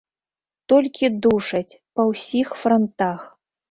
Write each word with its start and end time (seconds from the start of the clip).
Толькі 0.73 1.11
душаць, 1.27 1.77
па 1.99 2.09
ўсіх 2.11 2.47
франтах. 2.67 3.21